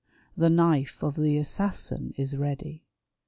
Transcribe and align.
The 0.35 0.49
knife 0.49 1.03
of 1.03 1.15
the 1.15 1.37
assassin 1.37 2.15
is 2.17 2.35
ready. 2.35 2.81